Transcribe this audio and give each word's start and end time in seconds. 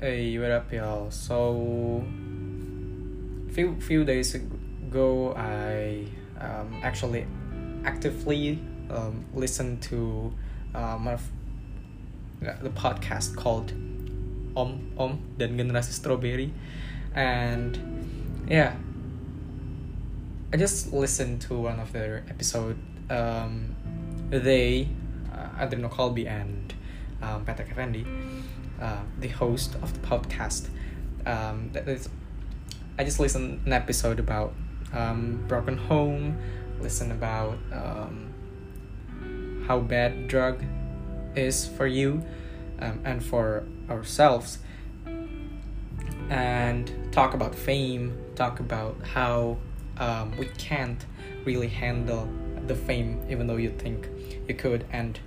Hey, 0.00 0.38
what 0.38 0.52
up, 0.52 0.72
y'all? 0.72 1.10
So, 1.10 2.06
few 3.50 3.74
few 3.82 4.04
days 4.06 4.32
ago, 4.32 5.34
I 5.34 6.06
um, 6.38 6.78
actually 6.86 7.26
actively 7.82 8.62
um, 8.94 9.26
listened 9.34 9.82
to 9.90 10.32
um, 10.72 11.10
the 12.38 12.70
podcast 12.78 13.34
called 13.34 13.72
Om 14.54 14.94
Om 14.94 15.18
dan 15.36 15.58
Generasi 15.58 15.90
Strawberry, 15.90 16.54
and 17.16 17.74
yeah, 18.46 18.78
I 20.54 20.58
just 20.58 20.92
listened 20.92 21.42
to 21.50 21.58
one 21.58 21.80
of 21.82 21.90
their 21.90 22.22
episode. 22.30 22.78
Um, 23.10 23.74
they, 24.30 24.86
uh, 25.34 25.66
Adreno 25.66 25.90
Colby 25.90 26.28
and 26.28 26.72
um, 27.20 27.44
Patrick 27.44 27.74
Effendi 27.74 28.06
uh, 28.80 29.00
the 29.18 29.28
host 29.28 29.74
of 29.82 29.92
the 29.92 30.06
podcast. 30.06 30.68
Um, 31.26 31.72
I 32.98 33.04
just 33.04 33.20
listened 33.20 33.60
an 33.66 33.72
episode 33.72 34.18
about 34.18 34.54
um, 34.92 35.44
broken 35.46 35.76
home. 35.76 36.38
Listen 36.80 37.10
about 37.10 37.58
um, 37.72 38.32
how 39.66 39.80
bad 39.80 40.28
drug 40.28 40.64
is 41.34 41.66
for 41.66 41.86
you 41.86 42.24
um, 42.80 43.00
and 43.04 43.24
for 43.24 43.64
ourselves, 43.90 44.58
and 46.30 47.12
talk 47.12 47.34
about 47.34 47.54
fame. 47.54 48.16
Talk 48.34 48.60
about 48.60 48.96
how 49.02 49.58
um, 49.98 50.36
we 50.38 50.46
can't 50.58 51.04
really 51.44 51.68
handle 51.68 52.28
the 52.66 52.74
fame, 52.74 53.24
even 53.28 53.46
though 53.46 53.56
you 53.56 53.70
think 53.70 54.08
you 54.46 54.54
could, 54.54 54.86
and 54.92 55.18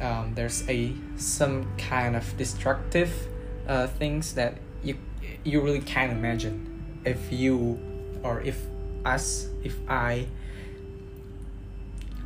um, 0.00 0.34
there's 0.34 0.68
a 0.68 0.92
some 1.16 1.66
kind 1.76 2.16
of 2.16 2.36
destructive 2.36 3.12
uh, 3.68 3.86
things 3.86 4.34
that 4.34 4.58
you 4.82 4.96
you 5.44 5.60
really 5.60 5.80
can't 5.80 6.12
imagine. 6.12 6.68
If 7.04 7.32
you 7.32 7.78
or 8.22 8.40
if 8.40 8.58
us 9.04 9.48
if 9.64 9.76
I 9.88 10.26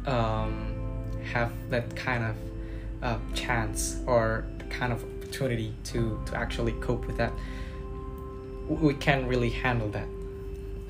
um, 0.07 0.75
have 1.33 1.53
that 1.71 1.95
kind 1.97 2.25
of 2.25 2.37
uh, 3.03 3.19
chance 3.35 4.01
or 4.07 4.45
kind 4.71 4.93
of 4.93 5.03
opportunity 5.05 5.75
to 5.85 6.21
to 6.27 6.37
actually 6.37 6.73
cope 6.73 7.07
with 7.07 7.17
that 7.17 7.33
we 8.69 8.95
can't 8.95 9.27
really 9.29 9.51
handle 9.51 9.89
that. 9.91 10.09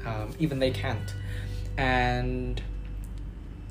Um, 0.05 0.35
even 0.39 0.59
they 0.59 0.71
can't. 0.71 1.15
And 1.77 2.61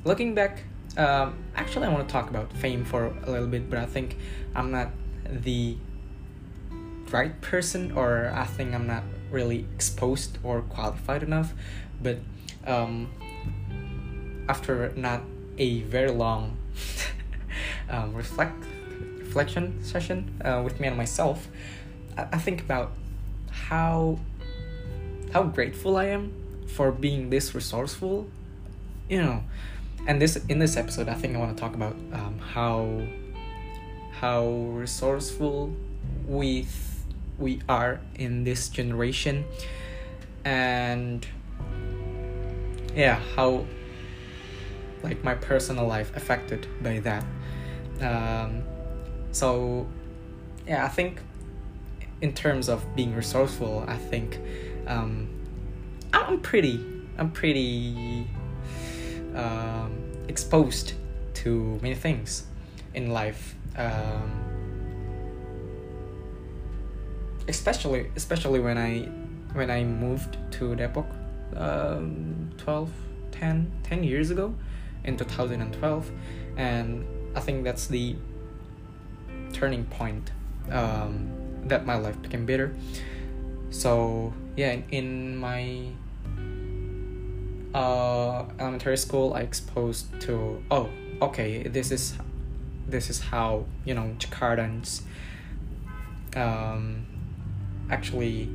looking 0.04 0.34
back 0.34 0.62
um, 0.96 1.36
actually, 1.54 1.86
I 1.86 1.92
want 1.92 2.08
to 2.08 2.12
talk 2.12 2.30
about 2.30 2.52
fame 2.52 2.84
for 2.84 3.06
a 3.24 3.30
little 3.30 3.46
bit, 3.46 3.68
but 3.68 3.78
I 3.78 3.86
think 3.86 4.16
I'm 4.54 4.70
not 4.70 4.90
the 5.28 5.76
right 7.10 7.38
person, 7.40 7.92
or 7.92 8.32
I 8.34 8.44
think 8.44 8.74
I'm 8.74 8.86
not 8.86 9.02
really 9.30 9.66
exposed 9.74 10.38
or 10.42 10.62
qualified 10.62 11.22
enough. 11.22 11.52
But 12.02 12.18
um, 12.66 13.10
after 14.48 14.92
not 14.96 15.22
a 15.58 15.80
very 15.82 16.10
long 16.10 16.56
um, 17.90 18.14
reflect 18.14 18.64
reflection 19.18 19.82
session 19.84 20.40
uh, 20.44 20.62
with 20.64 20.80
me 20.80 20.88
and 20.88 20.96
myself, 20.96 21.48
I, 22.16 22.22
I 22.32 22.38
think 22.38 22.60
about 22.60 22.92
how 23.50 24.18
how 25.32 25.42
grateful 25.42 25.96
I 25.96 26.06
am 26.06 26.32
for 26.66 26.90
being 26.90 27.30
this 27.30 27.54
resourceful. 27.54 28.28
You 29.08 29.22
know, 29.22 29.44
and 30.06 30.20
this 30.20 30.36
in 30.48 30.58
this 30.58 30.76
episode, 30.76 31.08
I 31.08 31.14
think 31.14 31.36
I 31.36 31.38
want 31.38 31.56
to 31.56 31.60
talk 31.60 31.74
about 31.74 31.96
um, 32.12 32.38
how 32.38 33.02
how 34.12 34.46
resourceful 34.46 35.74
we 36.26 36.66
we 37.38 37.60
are 37.68 38.00
in 38.16 38.44
this 38.44 38.68
generation, 38.68 39.44
and 40.44 41.26
yeah, 42.94 43.20
how 43.34 43.66
like 45.02 45.22
my 45.22 45.34
personal 45.34 45.86
life 45.86 46.14
affected 46.16 46.66
by 46.82 47.00
that. 47.00 47.24
Um, 48.00 48.62
so 49.32 49.86
yeah, 50.66 50.84
I 50.84 50.88
think 50.88 51.20
in 52.20 52.32
terms 52.32 52.68
of 52.68 52.84
being 52.96 53.14
resourceful, 53.14 53.84
I 53.86 53.96
think 53.96 54.38
um, 54.86 55.28
I'm 56.12 56.40
pretty 56.40 56.80
I'm 57.18 57.30
pretty 57.30 58.26
um, 59.36 60.12
exposed 60.28 60.94
to 61.34 61.78
many 61.82 61.94
things 61.94 62.44
in 62.94 63.10
life 63.10 63.54
um, 63.76 64.46
especially 67.48 68.10
especially 68.16 68.60
when 68.60 68.78
I 68.78 69.08
when 69.52 69.70
I 69.70 69.84
moved 69.84 70.36
to 70.52 70.74
Depok 70.74 71.06
um, 71.56 72.50
12 72.58 72.90
10 73.32 73.72
10 73.82 74.04
years 74.04 74.30
ago 74.30 74.54
in 75.04 75.16
2012 75.16 76.10
and 76.56 77.06
I 77.34 77.40
think 77.40 77.64
that's 77.64 77.86
the 77.86 78.16
turning 79.52 79.84
point 79.84 80.30
um, 80.70 81.30
that 81.64 81.86
my 81.86 81.96
life 81.96 82.20
became 82.22 82.46
better. 82.46 82.74
So 83.70 84.32
yeah 84.56 84.72
in, 84.72 84.84
in 84.90 85.36
my 85.36 85.90
uh, 87.76 88.46
elementary 88.58 88.96
school, 88.96 89.34
I 89.34 89.40
exposed 89.40 90.06
to 90.22 90.62
oh 90.70 90.88
okay 91.20 91.62
this 91.64 91.90
is 91.90 92.14
this 92.88 93.10
is 93.10 93.20
how 93.20 93.66
you 93.84 93.94
know 93.94 94.16
Jakartans 94.18 95.02
um, 96.34 97.06
actually 97.90 98.48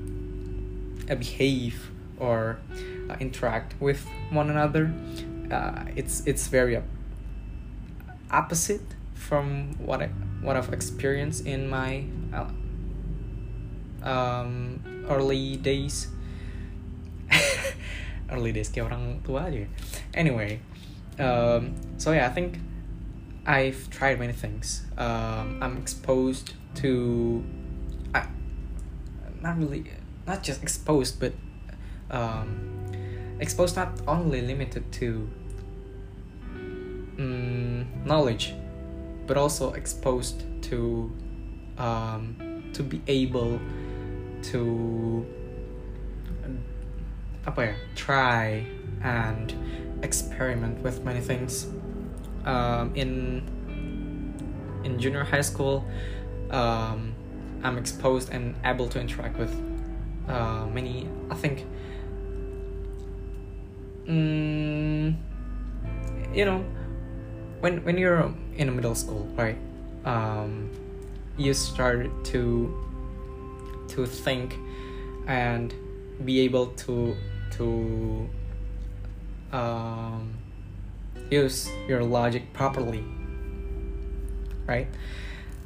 uh, 1.10 1.16
behave 1.16 1.92
or 2.18 2.58
uh, 3.10 3.16
interact 3.20 3.80
with 3.80 4.04
one 4.32 4.50
another. 4.50 4.92
Uh, 5.52 5.86
it's 5.96 6.26
it's 6.26 6.48
very 6.48 6.82
opposite 8.32 8.96
from 9.14 9.76
what 9.78 10.02
I 10.02 10.08
what 10.42 10.56
I've 10.56 10.74
experienced 10.74 11.46
in 11.46 11.70
my 11.70 12.06
uh, 12.34 12.50
um, 14.04 15.06
early 15.08 15.58
days 15.58 16.08
early 18.32 18.52
days 18.52 18.72
kayak 18.72 18.90
orang 18.90 19.20
tua 19.22 19.52
aja. 19.52 19.68
Anyway 20.16 20.64
um, 21.20 21.76
so 22.00 22.12
yeah 22.12 22.28
I 22.28 22.34
think 22.34 22.60
I've 23.46 23.90
tried 23.90 24.20
many 24.20 24.34
things. 24.34 24.86
Um, 24.98 25.58
I'm 25.62 25.78
exposed 25.78 26.54
to 26.82 27.44
I, 28.14 28.26
not 29.42 29.58
really 29.58 29.86
not 30.28 30.44
just 30.44 30.64
exposed 30.64 31.20
but 31.20 31.34
um, 32.10 32.72
exposed 33.40 33.76
not 33.76 33.92
only 34.08 34.42
limited 34.42 34.92
to 35.04 35.30
um, 37.18 37.88
knowledge 38.06 38.54
but 39.28 39.38
also 39.38 39.74
exposed 39.74 40.44
to 40.70 41.12
um, 41.78 42.36
to 42.74 42.84
be 42.84 43.02
able 43.08 43.60
to 44.44 45.26
apa 47.46 47.66
ya 47.66 47.74
try 47.96 48.66
and 49.02 49.54
experiment 50.04 50.78
with 50.84 51.04
many 51.04 51.22
things. 51.22 51.68
Um, 52.46 52.92
in 52.96 53.46
in 54.84 55.00
junior 55.00 55.24
high 55.24 55.42
school 55.42 55.86
um, 56.50 57.14
i'm 57.64 57.78
exposed 57.78 58.30
and 58.32 58.56
able 58.66 58.88
to 58.90 59.00
interact 59.00 59.38
with 59.38 59.54
uh, 60.28 60.66
many 60.68 61.08
i 61.30 61.36
think 61.36 61.66
mm, 64.06 65.16
you 66.34 66.46
know 66.46 66.64
when 67.60 67.84
when 67.84 67.98
you're 67.98 68.34
in 68.56 68.70
a 68.70 68.72
middle 68.72 68.96
school 68.96 69.28
right 69.36 69.58
um, 70.06 70.70
you 71.38 71.54
start 71.54 72.10
to 72.26 72.74
to 73.88 74.06
think 74.06 74.58
and 75.28 75.74
be 76.26 76.40
able 76.42 76.68
to 76.68 77.16
to 77.52 78.30
um, 79.52 80.34
use 81.30 81.70
your 81.88 82.04
logic 82.04 82.52
properly 82.54 83.04
right? 84.72 84.88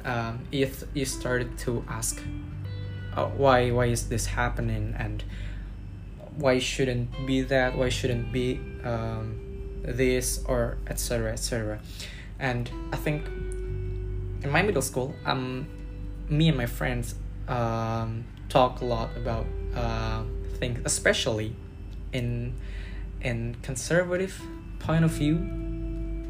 Um, 0.04 0.40
if 0.52 0.84
you 0.94 1.04
started 1.04 1.58
to 1.58 1.84
ask 1.88 2.22
uh, 3.14 3.26
why 3.26 3.70
why 3.70 3.86
is 3.86 4.08
this 4.08 4.26
happening 4.26 4.94
and 4.98 5.24
why 6.36 6.58
shouldn't 6.58 7.10
be 7.26 7.40
that 7.42 7.76
why 7.76 7.88
shouldn't 7.88 8.30
be 8.32 8.60
um, 8.84 9.40
this 9.82 10.44
or 10.46 10.76
etc 10.86 11.32
etc 11.32 11.80
and 12.38 12.70
i 12.92 12.96
think 12.96 13.26
in 14.44 14.50
my 14.50 14.60
middle 14.60 14.82
school 14.82 15.14
um 15.24 15.66
me 16.28 16.48
and 16.48 16.58
my 16.58 16.66
friends 16.66 17.14
um, 17.48 18.24
talk 18.48 18.82
a 18.82 18.84
lot 18.84 19.08
about 19.16 19.46
uh, 19.74 20.22
things 20.58 20.78
especially 20.84 21.54
in 22.16 22.54
in 23.20 23.56
conservative 23.62 24.40
point 24.78 25.04
of 25.04 25.10
view 25.10 25.36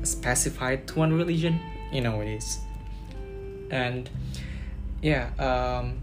specified 0.02 0.86
to 0.88 0.98
one 0.98 1.12
religion 1.12 1.60
you 1.92 2.00
know 2.00 2.20
it 2.20 2.28
is. 2.28 2.58
And 3.70 4.10
yeah 5.02 5.30
um, 5.38 5.98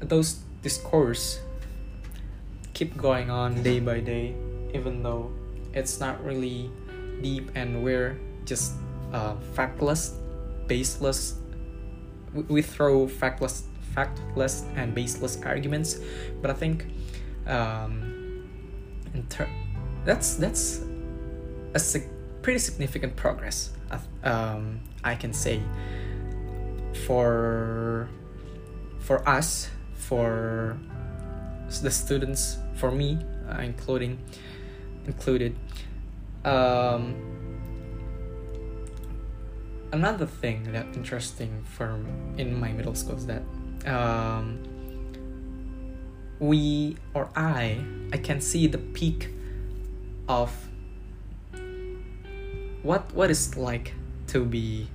those 0.00 0.40
discourse 0.62 1.40
keep 2.74 2.96
going 2.96 3.30
on 3.30 3.62
day 3.62 3.80
by 3.80 4.00
day 4.00 4.34
even 4.74 5.02
though 5.02 5.32
it's 5.72 6.00
not 6.00 6.22
really 6.24 6.70
deep 7.22 7.50
and 7.54 7.82
we're 7.82 8.18
just 8.44 8.74
uh, 9.12 9.34
factless 9.54 10.12
baseless. 10.66 11.36
We, 12.34 12.42
we 12.42 12.62
throw 12.62 13.06
factless 13.06 13.62
factless 13.94 14.64
and 14.76 14.94
baseless 14.94 15.40
arguments 15.40 15.98
but 16.42 16.50
i 16.50 16.52
think 16.52 16.84
um, 17.46 18.15
that's 20.04 20.34
that's 20.34 20.80
a 21.74 21.78
sig- 21.78 22.10
pretty 22.42 22.58
significant 22.58 23.16
progress 23.16 23.70
um, 24.24 24.80
i 25.04 25.14
can 25.14 25.32
say. 25.32 25.60
For 27.04 28.08
for 29.00 29.28
us 29.28 29.70
for 29.94 30.78
the 31.82 31.90
students 31.90 32.58
for 32.74 32.90
me 32.90 33.18
uh, 33.50 33.60
including 33.60 34.18
included 35.06 35.54
um, 36.44 37.14
another 39.92 40.26
thing 40.26 40.72
that 40.72 40.86
interesting 40.94 41.62
from 41.76 42.06
in 42.38 42.58
my 42.58 42.72
middle 42.72 42.94
school 42.94 43.16
is 43.16 43.26
that 43.26 43.42
um, 43.86 44.62
we 46.38 46.96
or 47.14 47.28
I 47.34 47.84
I 48.12 48.18
can 48.18 48.40
see 48.40 48.66
the 48.66 48.78
peak 48.78 49.30
of 50.28 50.52
what 52.82 53.12
what 53.14 53.30
is 53.30 53.56
like 53.56 53.94
to 54.28 54.44
be 54.44 54.88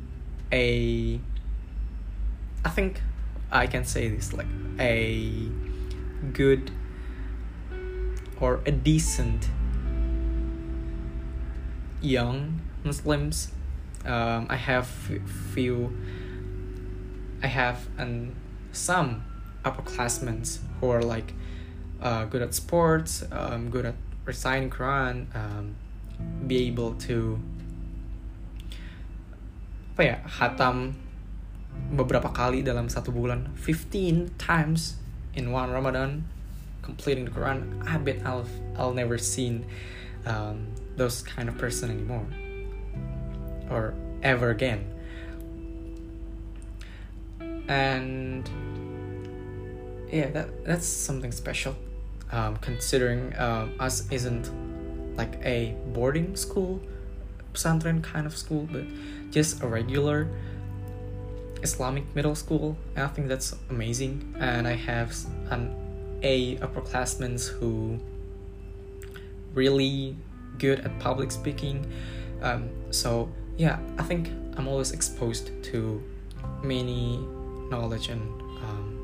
a 0.51 1.19
I 2.63 2.69
think 2.69 3.01
I 3.51 3.67
can 3.67 3.83
say 3.85 4.07
this 4.09 4.33
like 4.33 4.47
a 4.79 5.49
good 6.31 6.71
or 8.39 8.61
a 8.65 8.71
decent 8.71 9.49
young 12.01 12.59
Muslims. 12.83 13.51
Um, 14.05 14.47
I 14.49 14.55
have 14.55 14.88
few. 15.53 15.95
I 17.43 17.47
have 17.47 17.88
and 17.97 18.35
some 18.71 19.23
upperclassmen 19.63 20.60
who 20.80 20.90
are 20.90 21.02
like 21.02 21.34
uh, 22.02 22.25
good 22.25 22.42
at 22.42 22.54
sports, 22.54 23.24
um, 23.31 23.69
good 23.69 23.86
at 23.86 23.96
reciting 24.25 24.69
Quran, 24.69 25.28
um, 25.36 25.75
be 26.48 26.68
able 26.68 26.94
to 26.96 27.40
apa 29.92 30.04
ya 30.04 30.18
hatam 30.25 30.98
beberapa 31.94 32.34
kali 32.34 32.63
dalam 32.66 32.90
satu 32.90 33.13
bulan. 33.13 33.54
15 33.60 34.34
times 34.42 34.98
in 35.38 35.52
one 35.54 35.69
Ramadan 35.69 36.25
completing 36.81 37.25
the 37.25 37.31
Quran. 37.31 37.86
I 37.86 37.98
bet 37.98 38.25
I'll 38.25 38.48
I'll 38.78 38.94
never 38.94 39.18
seen 39.18 39.66
um, 40.25 40.74
those 40.98 41.22
kind 41.22 41.50
of 41.50 41.58
person 41.58 41.92
anymore. 41.92 42.25
Or 43.69 43.94
ever 44.24 44.50
again. 44.50 44.84
And 47.69 48.50
yeah 50.12 50.30
that 50.30 50.66
that's 50.66 50.86
something 50.86 51.31
special. 51.31 51.75
Um, 52.31 52.56
considering 52.58 53.38
um, 53.38 53.74
us 53.80 54.10
isn't 54.10 54.50
like 55.18 55.38
a 55.44 55.75
boarding 55.94 56.36
school 56.38 56.80
pesantren 57.54 58.02
kind 58.02 58.25
of 58.25 58.38
school 58.38 58.66
but 58.72 58.86
just 59.30 59.62
a 59.62 59.68
regular 59.68 60.30
islamic 61.62 62.06
middle 62.16 62.34
school 62.34 62.78
and 62.96 63.04
i 63.04 63.08
think 63.10 63.28
that's 63.28 63.54
amazing. 63.69 64.34
And 64.40 64.66
i 64.66 64.75
have 64.75 65.13
an 65.50 65.75
a 66.24 66.56
upperclassmen 66.58 67.46
who 67.50 68.00
really 69.54 70.16
good 70.60 70.80
at 70.81 70.98
public 71.00 71.31
speaking. 71.31 71.92
Um, 72.42 72.69
so 72.92 73.30
yeah 73.58 73.80
i 73.98 74.04
think 74.04 74.30
i'm 74.58 74.68
always 74.68 74.92
exposed 74.92 75.52
to 75.63 76.02
many 76.63 77.18
knowledge 77.69 78.10
and 78.10 78.22
um, 78.63 79.00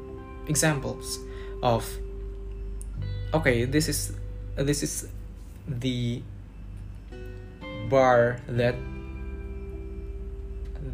examples 0.47 1.19
of 1.61 1.89
okay 3.33 3.65
this 3.65 3.87
is 3.87 4.13
this 4.55 4.83
is 4.83 5.07
the 5.67 6.21
bar 7.89 8.39
that 8.47 8.75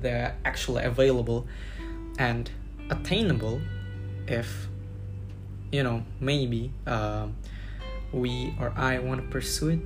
they're 0.01 0.35
actually 0.45 0.83
available 0.83 1.47
and 2.17 2.51
attainable 2.89 3.61
if 4.27 4.67
you 5.71 5.83
know 5.83 6.03
maybe 6.19 6.71
uh, 6.85 7.27
we 8.11 8.53
or 8.59 8.73
i 8.75 8.99
want 8.99 9.21
to 9.21 9.27
pursue 9.27 9.69
it. 9.69 9.79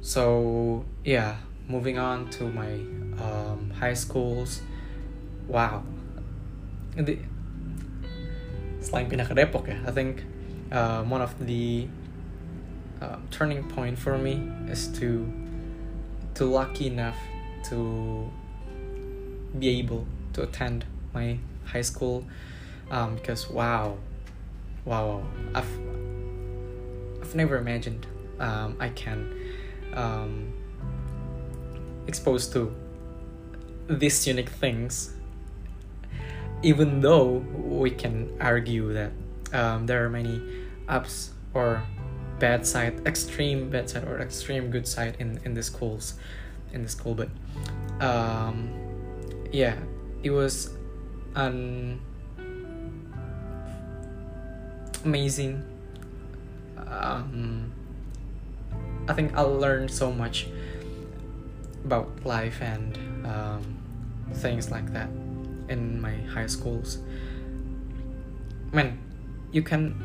So 0.00 0.84
yeah 1.04 1.36
moving 1.68 1.98
on 1.98 2.30
to 2.30 2.44
my 2.44 2.72
um, 3.22 3.70
high 3.78 3.94
schools. 3.94 4.62
Wow. 5.46 5.82
The, 6.96 7.18
selain 8.88 9.04
pindah 9.04 9.28
ke 9.28 9.36
Depok 9.36 9.68
ya 9.68 9.76
I 9.84 9.92
think 9.92 10.24
uh, 10.72 11.04
one 11.04 11.20
of 11.20 11.36
the 11.44 11.84
uh, 13.04 13.20
turning 13.28 13.68
point 13.68 14.00
for 14.00 14.16
me 14.16 14.40
is 14.72 14.88
to 14.96 15.28
to 16.32 16.48
lucky 16.48 16.88
enough 16.88 17.20
to 17.68 18.24
be 19.52 19.68
able 19.76 20.08
to 20.32 20.48
attend 20.48 20.88
my 21.12 21.36
high 21.68 21.84
school 21.84 22.24
um, 22.88 23.20
because 23.20 23.52
wow 23.52 24.00
wow 24.88 25.20
I've 25.52 25.68
I've 27.20 27.34
never 27.36 27.60
imagined 27.60 28.08
um, 28.40 28.80
I 28.80 28.88
can 28.88 29.28
um, 29.92 30.52
exposed 32.08 32.56
to 32.56 32.72
these 33.88 34.26
unique 34.26 34.48
things 34.48 35.12
even 36.62 37.00
though 37.00 37.44
we 37.54 37.90
can 37.90 38.30
argue 38.40 38.92
that 38.92 39.12
um, 39.52 39.86
there 39.86 40.04
are 40.04 40.10
many 40.10 40.40
ups 40.88 41.30
or 41.54 41.82
bad 42.38 42.66
side 42.66 43.06
extreme 43.06 43.70
bad 43.70 43.88
side 43.88 44.04
or 44.04 44.20
extreme 44.20 44.70
good 44.70 44.86
side 44.86 45.16
in 45.18 45.40
in 45.44 45.54
the 45.54 45.62
schools 45.62 46.14
in 46.72 46.82
the 46.82 46.88
school 46.88 47.14
but 47.14 47.28
um, 48.00 48.70
yeah 49.52 49.76
it 50.22 50.30
was 50.30 50.70
an 51.34 52.00
amazing 55.04 55.62
um, 56.86 57.72
I 59.08 59.14
think 59.14 59.36
I 59.36 59.40
learned 59.42 59.90
so 59.90 60.12
much 60.12 60.46
about 61.84 62.08
life 62.24 62.60
and 62.60 62.96
um, 63.26 63.78
things 64.34 64.70
like 64.70 64.92
that 64.92 65.08
in 65.68 66.00
my 66.00 66.16
high 66.32 66.46
schools. 66.46 66.98
Man, 68.72 68.98
you 69.52 69.62
can 69.62 69.96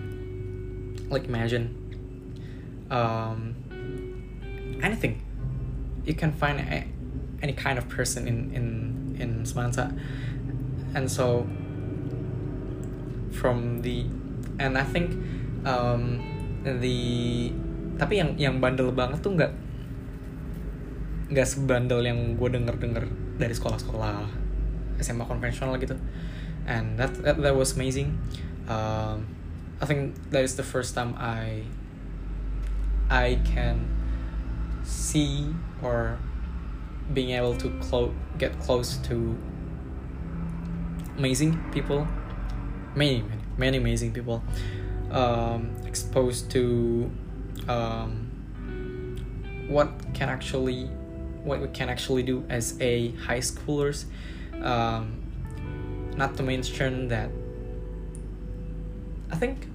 like 1.09 1.25
imagine 1.25 1.75
um, 2.89 3.55
anything. 4.81 5.21
You 6.05 6.13
can 6.13 6.31
find 6.31 6.59
a, 6.59 6.87
any 7.41 7.53
kind 7.53 7.77
of 7.77 7.87
person 7.89 8.27
in 8.27 8.51
in 8.51 8.65
in 9.19 9.29
Semansa, 9.43 9.91
and 10.95 11.09
so 11.09 11.47
from 13.31 13.81
the 13.81 14.05
and 14.59 14.77
I 14.77 14.83
think 14.83 15.11
um, 15.65 16.21
the 16.63 17.51
tapi 17.99 18.19
yang 18.19 18.35
yang 18.39 18.55
bandel 18.59 18.91
banget 18.95 19.21
tuh 19.21 19.35
nggak 19.35 19.51
nggak 21.33 21.47
sebandel 21.49 22.05
yang 22.05 22.37
gue 22.37 22.49
denger 22.49 22.75
denger 22.77 23.05
dari 23.41 23.53
sekolah-sekolah 23.53 24.42
SMA 25.01 25.25
konvensional 25.25 25.79
gitu. 25.79 25.97
And 26.65 26.97
that 26.99 27.13
that, 27.23 27.41
that 27.41 27.55
was 27.55 27.75
amazing. 27.75 28.17
Um, 28.67 29.27
I 29.81 29.85
think 29.85 30.15
that 30.31 30.43
is 30.43 30.55
the 30.55 30.63
first 30.63 30.95
time 30.95 31.15
I 31.17 31.63
I 33.09 33.39
can 33.43 33.87
see 34.83 35.51
or 35.81 36.17
being 37.13 37.31
able 37.31 37.55
to 37.57 37.69
clo- 37.79 38.15
get 38.37 38.57
close 38.59 38.97
to 39.09 39.35
amazing 41.17 41.59
people. 41.71 42.07
Many 42.95 43.21
many 43.21 43.41
many 43.57 43.77
amazing 43.77 44.13
people. 44.13 44.43
Um, 45.11 45.75
exposed 45.85 46.49
to 46.51 47.11
um, 47.67 48.31
what 49.67 49.91
can 50.13 50.29
actually 50.29 50.85
what 51.43 51.61
we 51.61 51.67
can 51.67 51.89
actually 51.89 52.23
do 52.23 52.43
as 52.49 52.79
a 52.79 53.11
high 53.27 53.39
schoolers 53.39 54.05
um, 54.63 55.19
not 56.15 56.35
to 56.37 56.43
mention 56.43 57.07
that 57.09 57.29
I 59.31 59.35
think 59.35 59.67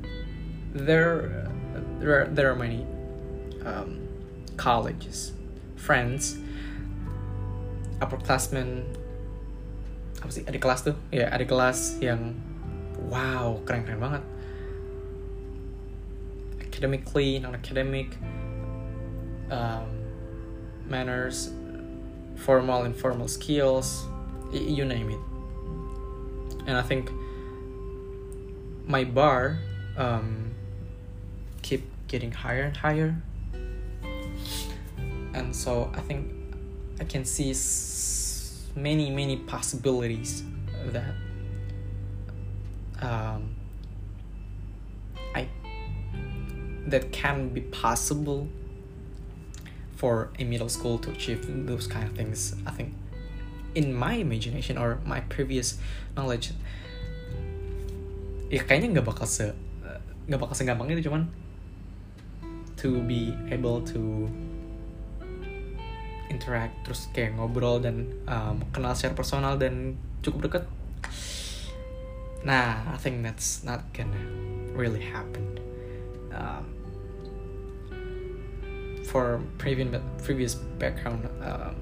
there 0.72 1.50
there 2.00 2.22
are, 2.22 2.26
there 2.26 2.50
are 2.50 2.56
many 2.56 2.86
um, 3.64 4.08
colleges 4.56 5.32
friends 5.76 6.38
upperclassmen 7.98 8.86
apa 10.18 10.30
sih 10.34 10.42
adik 10.46 10.62
kelas 10.62 10.82
tuh? 10.82 10.98
Ya 11.14 11.30
adik 11.30 11.50
kelas 11.50 11.98
yang 12.02 12.34
wow 13.06 13.62
keren 13.62 13.86
keren 13.86 14.02
banget. 14.02 14.24
Academically 16.58 17.38
non 17.38 17.54
academic 17.54 18.14
um, 19.50 19.86
manners 20.86 21.54
formal 22.38 22.86
informal 22.86 23.26
skills 23.26 24.06
you 24.52 24.84
name 24.84 25.10
it. 25.10 25.20
And 26.66 26.76
i 26.76 26.82
think 26.82 27.10
my 28.86 29.04
bar 29.04 29.58
um, 29.96 30.54
keep 31.62 31.82
getting 32.08 32.32
higher 32.32 32.62
and 32.62 32.76
higher. 32.76 33.14
And 35.34 35.54
so 35.54 35.90
i 35.94 36.00
think 36.00 36.32
i 37.00 37.04
can 37.04 37.24
see 37.24 37.54
many 38.74 39.10
many 39.10 39.36
possibilities 39.36 40.42
that. 40.86 41.14
Um, 43.00 43.54
I 45.34 45.48
that 46.86 47.12
can 47.12 47.50
be 47.50 47.60
possible 47.60 48.48
for 49.96 50.30
a 50.38 50.44
middle 50.44 50.68
school 50.68 50.98
to 50.98 51.10
achieve 51.10 51.66
those 51.66 51.86
kind 51.86 52.08
of 52.08 52.16
things. 52.16 52.54
I 52.66 52.70
think 52.70 52.94
in 53.74 53.92
my 53.92 54.14
imagination 54.16 54.78
or 54.78 55.00
my 55.04 55.20
previous 55.28 55.76
knowledge, 56.16 56.52
ya 58.48 58.64
kayaknya 58.64 59.00
nggak 59.00 59.06
bakal 59.08 59.28
se 59.28 59.52
nggak 60.28 60.40
bakal 60.40 60.54
segampang 60.56 60.92
itu 60.92 61.08
cuman 61.08 61.28
to 62.76 63.00
be 63.08 63.32
able 63.48 63.80
to 63.80 64.28
interact 66.28 66.76
terus 66.84 67.08
kayak 67.16 67.32
ngobrol 67.34 67.80
dan 67.80 68.04
um, 68.28 68.60
kenal 68.70 68.92
secara 68.92 69.16
personal 69.16 69.56
dan 69.56 69.96
cukup 70.20 70.48
dekat 70.48 70.64
nah 72.44 72.84
I 72.92 72.96
think 73.00 73.24
that's 73.24 73.64
not 73.64 73.82
gonna 73.96 74.20
really 74.78 75.02
happen. 75.02 75.58
Um, 76.30 76.78
for 79.08 79.40
previous 79.56 79.88
previous 80.22 80.54
background 80.54 81.26
um, 81.42 81.74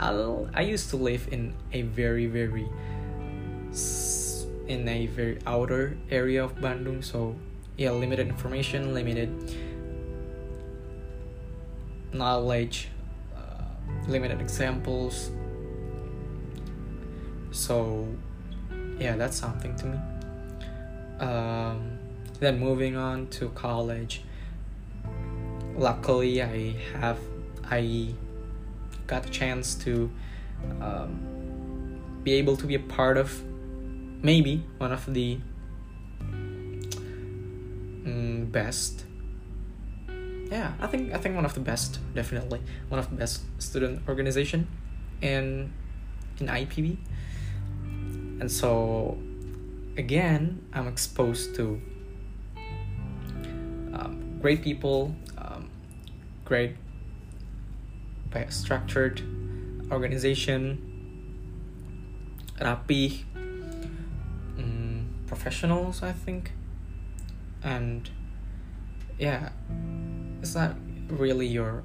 I'll, 0.00 0.48
I 0.54 0.62
used 0.62 0.90
to 0.90 0.96
live 0.96 1.28
in 1.30 1.54
a 1.72 1.82
very 1.82 2.26
very 2.26 2.66
in 4.66 4.88
a 4.88 5.06
very 5.06 5.38
outer 5.46 5.96
area 6.10 6.42
of 6.42 6.54
Bandung 6.56 7.04
so 7.04 7.36
yeah 7.76 7.90
limited 7.92 8.26
information 8.28 8.94
limited 8.94 9.30
knowledge 12.12 12.88
limited 14.08 14.40
examples. 14.40 15.30
So 17.50 18.06
yeah 18.98 19.16
that's 19.16 19.36
something 19.36 19.74
to 19.76 19.86
me. 19.86 19.98
Um, 21.20 21.98
then 22.38 22.58
moving 22.58 22.96
on 22.96 23.28
to 23.38 23.48
college. 23.50 24.22
Luckily 25.76 26.42
i 26.42 26.74
have 27.00 27.18
i 27.70 28.12
got 29.10 29.26
a 29.26 29.30
chance 29.30 29.74
to 29.74 30.08
um, 30.80 32.00
be 32.22 32.32
able 32.34 32.56
to 32.56 32.66
be 32.66 32.76
a 32.76 32.84
part 32.96 33.16
of 33.18 33.42
maybe 34.22 34.62
one 34.78 34.92
of 34.92 35.12
the 35.12 35.38
um, 38.06 38.46
best. 38.50 39.04
Yeah 40.50 40.72
i 40.80 40.86
think 40.88 41.14
i 41.14 41.18
think 41.18 41.36
one 41.36 41.44
of 41.44 41.54
the 41.54 41.60
best 41.60 42.00
definitely. 42.14 42.60
One 42.88 42.98
of 42.98 43.08
the 43.10 43.16
best 43.16 43.42
student 43.58 44.02
organization 44.08 44.66
in 45.22 45.72
in 46.40 46.46
ipb 46.46 46.96
and 48.40 48.50
so 48.50 49.16
again 49.96 50.64
i'm 50.72 50.88
exposed 50.88 51.54
to 51.54 51.80
um, 53.92 54.38
great 54.42 54.62
people 54.62 55.14
um, 55.38 55.70
great 56.44 56.74
structured 58.48 59.22
organization. 59.90 60.78
Rapi 62.60 63.24
um, 64.58 65.08
professionals 65.26 66.02
i 66.02 66.12
think. 66.12 66.52
And 67.64 68.08
yeah 69.18 69.50
it's 70.40 70.54
not 70.54 70.76
really 71.08 71.46
your 71.46 71.82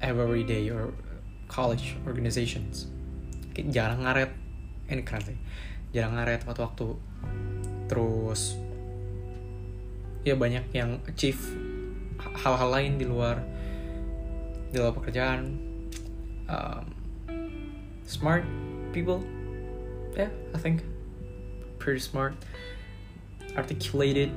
everyday 0.00 0.70
or 0.70 0.94
college 1.48 1.96
organizations. 2.06 2.86
Kayak 3.54 3.68
jarang 3.74 4.00
ngaret. 4.06 4.30
Ini 4.88 5.02
keren 5.02 5.22
sih. 5.26 5.38
Jarang 5.90 6.14
ngaret 6.20 6.46
waktu-waktu 6.46 6.88
terus 7.88 8.60
ya 10.28 10.36
banyak 10.36 10.68
yang 10.76 11.00
achieve 11.08 11.40
hal-hal 12.20 12.68
lain 12.68 13.00
di 13.00 13.08
luar 13.08 13.40
di 14.72 14.78
luar 14.78 14.92
pekerjaan 14.92 15.56
um, 16.48 16.84
smart 18.04 18.44
people? 18.92 19.24
Yeah 20.16 20.32
I 20.52 20.58
think. 20.58 20.84
Pretty 21.78 22.02
smart 22.02 22.34
articulated 23.56 24.30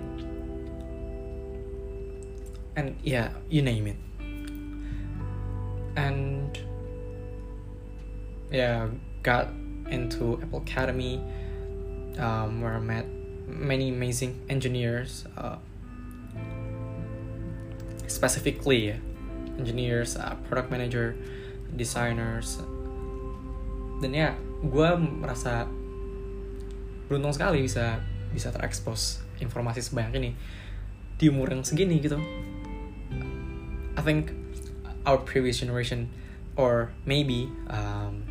and 2.75 2.95
yeah 3.03 3.29
you 3.49 3.61
name 3.61 3.87
it. 3.87 3.99
And 5.95 6.57
yeah 8.51 8.87
got 9.23 9.49
into 9.89 10.39
apple 10.41 10.59
academy 10.59 11.21
um, 12.17 12.61
where 12.61 12.73
i 12.75 12.79
met 12.79 13.05
many 13.47 13.89
amazing 13.89 14.39
engineers 14.49 15.25
uh, 15.37 15.55
specifically 18.07 18.99
engineers 19.59 20.15
uh, 20.15 20.35
product 20.47 20.71
manager 20.71 21.15
designers. 21.75 22.59
Dan 24.01 24.11
ya 24.13 24.33
gue 24.61 24.89
merasa 24.97 25.65
beruntung 27.09 27.33
sekali 27.33 27.65
bisa 27.65 27.99
bisa 28.31 28.53
terekspos 28.53 29.23
informasi 29.41 29.83
sebanyak 29.83 30.13
ini. 30.21 30.31
Di 31.19 31.29
umur 31.29 31.51
yang 31.51 31.65
segini 31.65 31.99
gitu. 32.01 32.17
I 33.97 34.01
think 34.01 34.31
our 35.05 35.19
previous 35.19 35.59
generation, 35.59 36.09
or 36.55 36.95
maybe 37.05 37.51
um, 37.69 38.23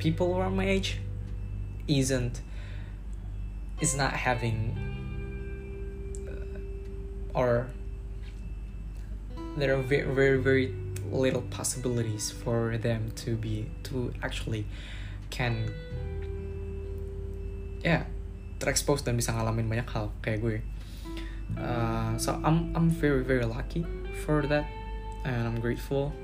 people 0.00 0.34
around 0.34 0.56
my 0.56 0.66
age, 0.66 0.98
isn't 1.86 2.40
is 3.80 3.96
not 3.96 4.12
having 4.12 4.76
uh, 6.28 7.38
or 7.38 7.68
there 9.56 9.74
are 9.74 9.82
very 9.82 10.06
very 10.06 10.38
very 10.38 10.74
little 11.10 11.42
possibilities 11.50 12.30
for 12.30 12.78
them 12.78 13.10
to 13.16 13.34
be 13.34 13.66
to 13.82 14.12
actually 14.22 14.66
can 15.30 15.70
yeah 17.82 18.04
terexpose 18.60 19.02
dan 19.02 19.16
bisa 19.16 19.32
ngalamin 19.32 19.66
banyak 19.66 19.88
hal 19.90 20.12
kayak 20.20 20.38
gue. 20.44 20.58
Uh, 21.58 22.14
so 22.14 22.38
I'm 22.44 22.70
I'm 22.76 22.92
very 22.92 23.26
very 23.26 23.42
lucky 23.42 23.82
for 24.22 24.46
that 24.46 24.68
and 25.26 25.48
I'm 25.48 25.58
grateful. 25.58 26.14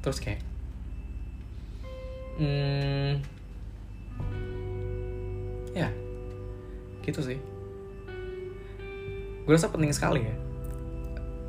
Terus 0.00 0.22
kayak 0.22 0.40
hmm, 2.40 3.20
ya 5.76 5.90
gitu 7.04 7.20
sih. 7.20 7.38
Gue 9.44 9.52
rasa 9.52 9.68
penting 9.68 9.92
sekali 9.92 10.24
ya 10.24 10.53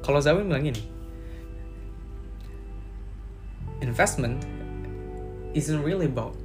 kalau 0.05 0.21
Zawin 0.21 0.45
bilang 0.45 0.69
gini 0.69 0.85
investment 3.81 4.45
isn't 5.57 5.81
really 5.81 6.05
about 6.05 6.37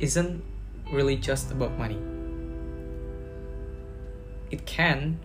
isn't 0.00 0.40
really 0.90 1.20
just 1.20 1.52
about 1.52 1.70
money 1.76 2.00
it 4.54 4.62
can 4.66 5.18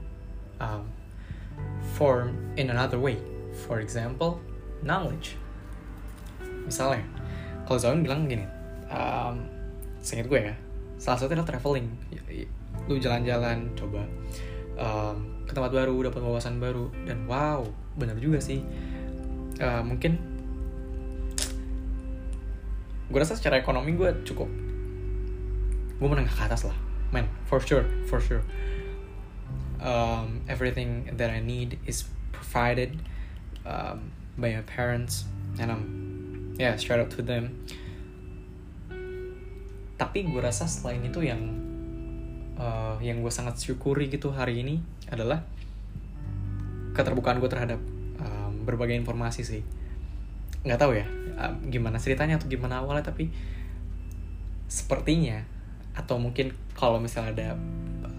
um, 0.59 0.89
form 1.93 2.53
in 2.57 2.69
another 2.69 2.99
way. 2.99 3.17
For 3.67 3.79
example, 3.79 4.41
knowledge. 4.81 5.37
Misalnya, 6.65 7.05
kalau 7.69 7.77
Zaun 7.77 8.01
bilang 8.01 8.25
gini, 8.25 8.45
um, 8.89 9.45
seingat 10.01 10.25
gue 10.29 10.41
ya, 10.49 10.55
salah 10.97 11.17
satu 11.21 11.37
adalah 11.37 11.49
traveling. 11.49 11.87
Lu 12.89 12.97
jalan-jalan, 12.97 13.73
coba 13.77 14.01
um, 14.81 15.38
ke 15.49 15.57
tempat 15.57 15.73
baru, 15.73 15.97
dapat 16.05 16.21
wawasan 16.21 16.61
baru, 16.61 16.93
dan 17.09 17.25
wow, 17.25 17.65
benar 17.97 18.21
juga 18.21 18.37
sih. 18.37 18.61
Uh, 19.57 19.81
mungkin 19.81 20.21
gue 23.09 23.17
rasa 23.17 23.33
secara 23.33 23.57
ekonomi 23.57 23.97
gue 23.97 24.13
cukup. 24.21 24.47
Gue 25.97 26.07
menengah 26.07 26.29
ke 26.29 26.43
atas 26.45 26.69
lah. 26.69 26.77
Man 27.09 27.25
for 27.49 27.57
sure 27.57 27.89
for 28.05 28.21
sure. 28.21 28.45
Um, 29.81 30.45
everything 30.45 31.09
that 31.17 31.33
I 31.33 31.41
need 31.41 31.81
is 31.89 32.05
provided 32.29 33.01
um, 33.65 34.13
by 34.37 34.53
my 34.53 34.63
parents, 34.69 35.25
and 35.57 35.73
I'm 35.73 35.83
yeah 36.61 36.77
shout 36.77 37.01
out 37.01 37.09
to 37.17 37.25
them. 37.25 37.65
tapi 39.99 40.23
gue 40.23 40.39
rasa 40.39 40.63
selain 40.63 41.03
itu 41.03 41.27
yang 41.27 41.43
uh, 42.55 42.95
yang 43.03 43.19
gue 43.19 43.27
sangat 43.27 43.59
syukuri 43.59 44.07
gitu 44.07 44.31
hari 44.31 44.63
ini 44.63 44.79
adalah 45.09 45.43
keterbukaan 46.93 47.41
gue 47.41 47.49
terhadap 47.49 47.79
um, 48.21 48.65
berbagai 48.65 48.95
informasi 48.97 49.41
sih. 49.45 49.61
Nggak 50.65 50.79
tahu 50.79 50.91
ya 50.97 51.05
uh, 51.39 51.53
gimana 51.67 51.97
ceritanya 51.97 52.37
atau 52.37 52.47
gimana 52.51 52.83
awalnya 52.83 53.05
tapi 53.05 53.31
sepertinya 54.69 55.41
atau 55.97 56.21
mungkin 56.21 56.53
kalau 56.77 57.01
misalnya 57.01 57.31
ada 57.33 57.49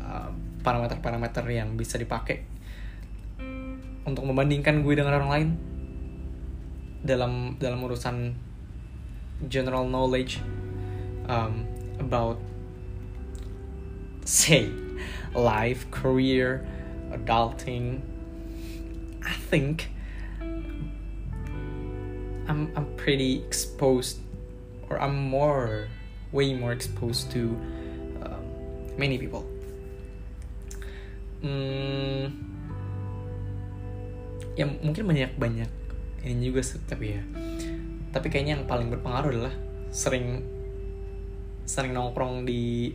uh, 0.02 0.30
parameter-parameter 0.60 1.46
yang 1.48 1.78
bisa 1.78 1.96
dipakai 1.96 2.44
untuk 4.04 4.24
membandingkan 4.26 4.82
gue 4.82 4.94
dengan 4.96 5.16
orang 5.16 5.30
lain 5.30 5.48
dalam 7.00 7.56
dalam 7.56 7.80
urusan 7.80 8.34
general 9.48 9.88
knowledge 9.88 10.42
um, 11.28 11.64
about 11.96 12.36
say 14.24 14.68
life, 15.32 15.88
career, 15.90 16.66
adulting. 17.12 18.00
I 19.20 19.34
think 19.52 19.90
I'm 22.48 22.72
I'm 22.74 22.88
pretty 22.96 23.44
exposed, 23.44 24.18
or 24.88 24.98
I'm 24.98 25.14
more, 25.14 25.88
way 26.32 26.54
more 26.54 26.72
exposed 26.72 27.30
to 27.32 27.54
um, 28.24 28.42
many 28.98 29.18
people. 29.18 29.46
Hmm, 31.40 32.50
ya 34.60 34.68
mungkin 34.68 35.08
banyak 35.08 35.40
banyak 35.40 35.70
ini 36.20 36.52
juga 36.52 36.60
tapi 36.84 37.16
ya 37.16 37.22
tapi 38.12 38.26
kayaknya 38.28 38.60
yang 38.60 38.64
paling 38.68 38.92
berpengaruh 38.92 39.30
adalah 39.32 39.54
sering 39.88 40.44
sering 41.64 41.94
nongkrong 41.94 42.44
di 42.44 42.92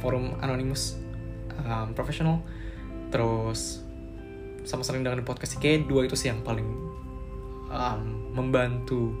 forum 0.00 0.38
anonimus 0.40 0.96
um, 1.66 1.92
profesional 1.92 2.40
terus 3.12 3.84
sama 4.64 4.80
sering 4.82 5.04
dengan 5.04 5.20
podcast 5.22 5.60
kayak 5.60 5.84
dua 5.86 6.08
itu 6.08 6.16
sih 6.16 6.32
yang 6.32 6.40
paling 6.40 6.66
um, 7.68 8.32
membantu 8.32 9.12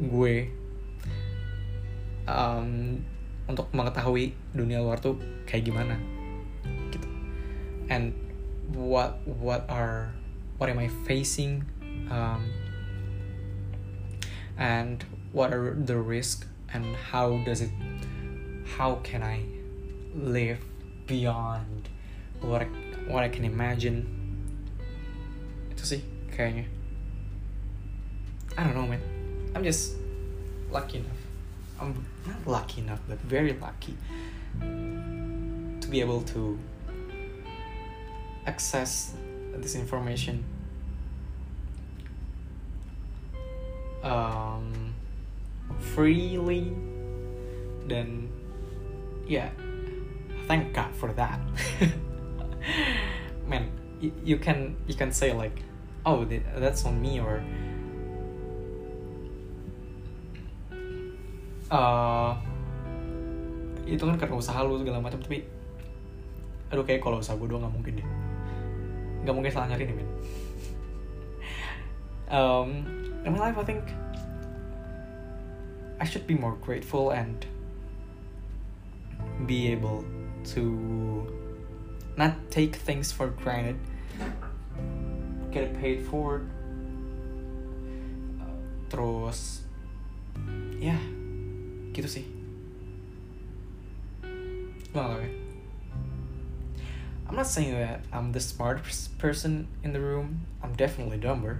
gue 0.00 0.48
um, 2.26 2.98
untuk 3.44 3.68
mengetahui 3.76 4.32
dunia 4.56 4.80
luar 4.80 4.98
tuh 4.98 5.20
kayak 5.44 5.68
gimana 5.68 6.00
gitu. 6.88 7.08
And 7.92 8.16
what 8.72 9.20
what 9.28 9.68
are 9.68 10.16
what 10.56 10.72
am 10.72 10.80
I 10.80 10.88
facing 11.04 11.68
um, 12.08 12.48
and 14.56 15.04
what 15.36 15.52
are 15.52 15.76
the 15.76 15.98
risks 15.98 16.46
and 16.72 16.96
how 17.12 17.36
does 17.44 17.60
it 17.60 17.70
how 18.78 19.02
can 19.04 19.22
I 19.22 19.44
live 20.14 20.64
beyond 21.06 21.88
what 22.40 22.66
what 23.08 23.24
I 23.24 23.28
can 23.28 23.44
imagine. 23.44 24.06
Itu 25.72 25.84
sih 25.84 26.02
kayaknya 26.32 26.66
I 28.56 28.64
don't 28.64 28.74
know 28.74 28.86
man. 28.86 29.02
I'm 29.54 29.62
just 29.62 29.98
lucky 30.70 30.98
enough. 31.02 31.22
I'm 31.78 31.94
not 32.26 32.40
lucky 32.46 32.80
enough 32.80 33.02
but 33.06 33.18
very 33.26 33.52
lucky 33.58 33.94
to 35.80 35.86
be 35.90 36.00
able 36.00 36.22
to 36.34 36.58
access 38.46 39.14
this 39.56 39.74
information. 39.74 40.44
Um, 44.04 44.92
freely 45.80 46.76
ya 47.88 48.04
yeah, 49.26 49.50
thank 50.46 50.72
God 50.74 50.92
for 50.94 51.12
that 51.12 51.40
you, 54.24 54.36
can 54.38 54.76
you 54.88 54.94
can 54.94 55.12
say 55.12 55.32
like 55.32 55.62
oh 56.04 56.24
that's 56.26 56.84
on 56.84 57.00
me 57.00 57.20
or 57.20 57.40
uh, 61.70 62.36
itu 63.84 64.00
kan 64.00 64.16
karena 64.16 64.34
usaha 64.36 64.60
lu 64.64 64.80
segala 64.80 65.00
macam. 65.00 65.20
Tapi 65.20 65.44
aduh 66.72 66.82
kayak 66.82 67.04
kalau 67.04 67.20
usaha 67.20 67.36
gue 67.36 67.48
doang 67.48 67.62
nggak 67.64 67.74
mungkin 67.74 67.92
deh. 68.00 68.08
Nggak 69.24 69.34
mungkin 69.36 69.50
salah 69.52 69.68
nyari 69.70 69.84
nih 69.88 69.96
men. 69.96 70.08
Um, 72.24 72.88
in 73.22 73.36
my 73.36 73.38
life 73.38 73.60
I 73.60 73.62
think 73.68 73.84
I 76.00 76.08
should 76.08 76.26
be 76.26 76.34
more 76.34 76.56
grateful 76.56 77.12
and 77.12 77.36
be 79.46 79.70
able 79.70 80.02
to 80.56 80.64
not 82.16 82.32
take 82.50 82.74
things 82.76 83.12
for 83.12 83.28
granted, 83.28 83.76
get 85.50 85.72
paid 85.80 86.02
forward. 86.02 86.46
terus, 88.94 89.66
ya, 90.78 90.94
gitu 91.90 92.06
sih. 92.06 92.24
Well, 94.94 95.18
okay. 95.18 95.34
I'm 97.26 97.34
not 97.34 97.50
saying 97.50 97.74
that 97.74 98.06
I'm 98.14 98.30
the 98.30 98.38
smartest 98.38 99.18
person 99.18 99.66
in 99.82 99.90
the 99.90 99.98
room. 99.98 100.46
I'm 100.62 100.78
definitely 100.78 101.18
dumber. 101.18 101.58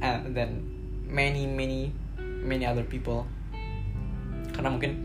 And 0.00 0.32
then 0.32 0.64
many, 1.04 1.44
many 1.44 1.92
many 2.40 2.64
other 2.64 2.86
people 2.86 3.28
karena 4.54 4.72
mungkin 4.72 5.04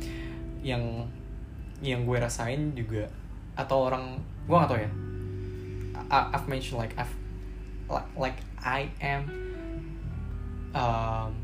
yang 0.63 1.09
yang 1.83 2.05
gue 2.05 2.15
rasain 2.15 2.77
juga 2.77 3.09
atau 3.57 3.89
orang 3.89 4.21
gue 4.45 4.55
gak 4.55 4.69
tau 4.69 4.79
ya 4.79 4.91
I, 6.11 6.29
I've 6.35 6.47
mentioned 6.47 6.77
like 6.77 6.93
I've 6.99 7.15
like, 7.89 8.05
like 8.15 8.37
I 8.59 8.91
am 8.99 9.23
um, 10.75 11.35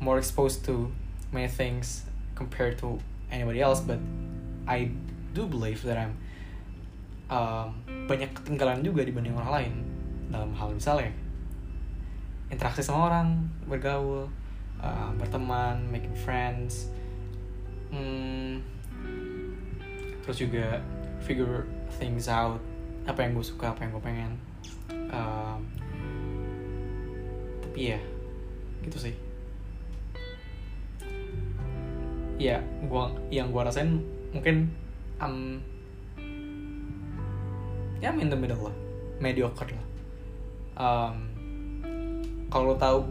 more 0.00 0.18
exposed 0.18 0.66
to 0.66 0.90
many 1.32 1.48
things 1.48 2.04
compared 2.34 2.78
to 2.78 2.98
anybody 3.30 3.62
else 3.62 3.80
but 3.80 3.98
I 4.66 4.90
do 5.32 5.46
believe 5.46 5.82
that 5.86 5.96
I'm 5.96 6.18
um, 7.30 7.78
banyak 8.08 8.34
ketinggalan 8.34 8.82
juga 8.82 9.06
dibanding 9.06 9.36
orang 9.36 9.52
lain 9.52 9.72
dalam 10.32 10.52
hal 10.56 10.72
misalnya. 10.72 11.12
Interaksi 12.48 12.80
sama 12.80 13.12
orang 13.12 13.52
bergaul 13.68 14.32
uh, 14.80 15.10
berteman 15.20 15.84
making 15.92 16.16
friends 16.16 16.88
hmm, 17.92 18.64
terus 20.24 20.40
juga 20.40 20.80
figure 21.20 21.68
things 22.00 22.28
out 22.28 22.60
apa 23.08 23.24
yang 23.24 23.32
gue 23.32 23.42
suka 23.42 23.72
apa 23.72 23.80
yang 23.82 23.90
gue 23.96 24.04
pengen. 24.04 24.32
Uh, 25.08 25.56
tapi 27.64 27.96
ya 27.96 28.00
gitu 28.84 29.08
sih. 29.08 29.14
Ya 32.38 32.62
gua 32.86 33.10
yang 33.32 33.50
gue 33.50 33.62
rasain 33.64 34.04
mungkin 34.30 34.70
um, 35.18 35.58
ya 37.98 38.12
I'm 38.12 38.20
in 38.22 38.30
the 38.30 38.38
middle 38.38 38.70
lah 38.70 38.76
mediocre 39.18 39.72
lah. 39.72 39.86
Um, 40.78 41.16
kalau 42.52 42.78
tahu 42.78 43.02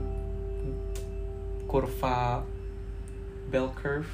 kurva 1.67 2.47
bell 3.51 3.67
curve 3.75 4.07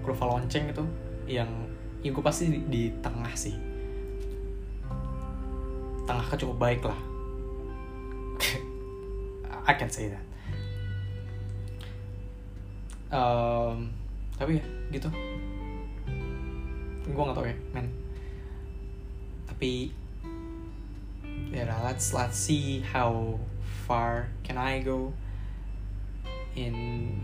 kurva 0.00 0.24
lonceng 0.24 0.72
itu 0.72 0.84
yang 1.28 1.50
ya 2.00 2.14
gue 2.14 2.24
pasti 2.24 2.48
di, 2.48 2.58
di 2.70 2.82
tengah 3.04 3.34
sih 3.36 3.75
tengah 6.06 6.26
ke 6.30 6.36
cukup 6.38 6.58
baik 6.58 6.82
lah 6.86 6.98
I 9.66 9.74
can 9.74 9.90
say 9.90 10.08
that 10.14 10.24
um, 13.10 13.90
tapi 14.38 14.62
ya 14.62 14.64
gitu 14.94 15.10
gue 17.06 17.22
gak 17.22 17.36
tau 17.38 17.46
ya 17.46 17.56
men 17.74 17.86
tapi 19.46 19.94
ya 21.50 21.62
yeah, 21.62 21.78
let's 21.86 22.10
let's 22.10 22.34
see 22.34 22.82
how 22.82 23.38
far 23.86 24.30
can 24.42 24.58
I 24.58 24.82
go 24.82 25.14
in 26.56 27.20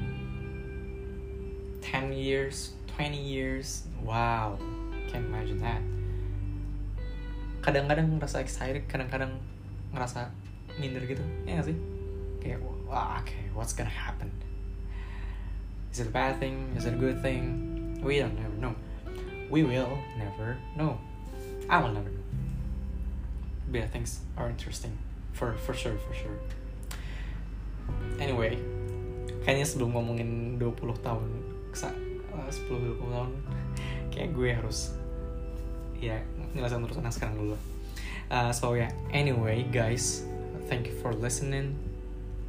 10 1.82 2.12
years, 2.12 2.72
20 2.96 3.20
years. 3.20 3.82
Wow, 4.02 4.58
can't 5.08 5.26
imagine 5.26 5.60
that. 5.60 5.82
Kadang-kadang 7.62 8.18
ngerasa 8.18 8.42
excited, 8.42 8.84
kadang-kadang 8.90 9.38
ngerasa 9.94 10.28
minder 10.76 11.02
gitu. 11.06 11.22
Ya 11.46 11.62
gak 11.62 11.70
sih? 11.70 11.78
Kayak, 12.42 12.58
wah, 12.90 13.22
okay, 13.22 13.46
what's 13.54 13.72
gonna 13.72 13.92
happen? 13.92 14.28
Is 15.94 16.00
it 16.00 16.08
a 16.08 16.14
bad 16.14 16.40
thing? 16.40 16.72
Is 16.74 16.88
it 16.88 16.94
a 16.94 17.00
good 17.00 17.20
thing? 17.22 17.54
We 18.02 18.18
don't 18.18 18.34
never 18.34 18.56
know. 18.58 18.74
We 19.52 19.62
will 19.62 19.94
never 20.16 20.56
know. 20.74 20.96
I 21.68 21.78
will 21.78 21.92
never 21.92 22.08
know. 22.08 22.26
But 23.68 23.78
yeah, 23.78 23.88
things 23.92 24.24
are 24.36 24.48
interesting. 24.48 24.96
For, 25.32 25.52
for 25.54 25.72
sure, 25.76 25.96
for 26.00 26.14
sure. 26.16 26.36
Anyway, 28.16 28.56
kayaknya 29.44 29.68
sebelum 29.68 29.92
ngomongin 29.92 30.56
20 30.56 31.04
tahun 31.04 31.28
kesa- 31.70 31.96
uh, 32.32 32.48
10 32.48 32.96
20 32.96 33.12
tahun 33.12 33.30
kayak 34.12 34.30
gue 34.32 34.48
harus 34.52 34.96
ya 36.02 36.18
ngelakuin 36.58 36.82
urusan 36.90 37.06
yang 37.06 37.14
sekarang 37.14 37.36
dulu. 37.38 37.56
Uh, 38.26 38.50
so 38.50 38.74
yeah. 38.74 38.90
Anyway 39.14 39.62
guys 39.70 40.26
thank 40.66 40.90
you 40.90 40.96
for 40.98 41.14
listening. 41.14 41.78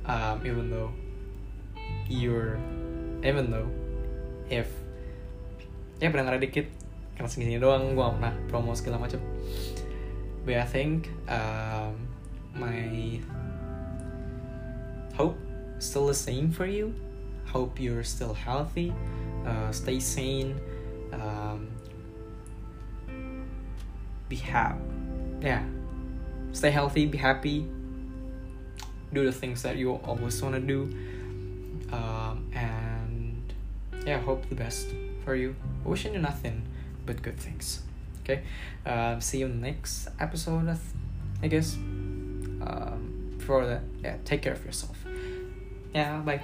Um, 0.09 0.41
even 0.41 0.73
though 0.73 0.89
you're 2.09 2.57
even 3.21 3.53
though 3.53 3.69
if 4.49 4.67
ya 6.01 6.09
pendengar 6.09 6.41
dikit 6.41 6.67
karena 7.13 7.29
segini 7.29 7.61
doang 7.61 7.93
gue 7.93 8.01
gak 8.01 8.17
pernah 8.17 8.33
promo 8.49 8.73
segala 8.73 8.97
macam. 8.97 9.21
But 10.43 10.59
I 10.59 10.67
think 10.67 11.07
um, 11.31 11.95
my 12.57 13.21
hope 15.15 15.37
still 15.79 16.09
the 16.09 16.17
same 16.17 16.51
for 16.51 16.65
you. 16.65 16.91
Hope 17.47 17.79
you're 17.79 18.03
still 18.03 18.33
healthy. 18.33 18.91
Uh, 19.45 19.71
stay 19.71 20.01
sane. 20.01 20.57
Um, 21.13 21.69
be 24.33 24.39
happy 24.39 24.79
yeah. 25.41 25.63
stay 26.53 26.71
healthy 26.71 27.05
be 27.05 27.17
happy 27.17 27.67
do 29.13 29.23
the 29.25 29.31
things 29.31 29.61
that 29.61 29.75
you 29.75 29.93
always 30.09 30.41
want 30.41 30.55
to 30.55 30.61
do 30.61 30.79
um, 31.93 32.49
and 32.53 33.53
yeah 34.07 34.19
hope 34.19 34.49
the 34.49 34.55
best 34.55 34.87
for 35.23 35.35
you. 35.35 35.55
Wishing 35.85 36.13
you 36.13 36.19
nothing 36.19 36.63
but 37.05 37.21
good 37.21 37.37
things. 37.37 37.83
Okay? 38.23 38.41
Um, 38.85 39.21
see 39.21 39.39
you 39.39 39.47
next 39.47 40.07
episode 40.19 40.77
i 41.41 41.47
guess. 41.47 41.75
Um, 41.75 43.35
before 43.37 43.65
that 43.65 43.81
yeah 44.03 44.15
take 44.25 44.41
care 44.41 44.53
of 44.53 44.65
yourself. 44.65 44.97
Yeah 45.93 46.19
bye 46.19 46.41